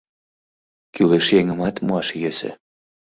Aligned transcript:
Кӱлеш 0.93 1.27
еҥымат 1.39 1.75
муаш 1.85 2.07
йӧсӧ. 2.21 2.51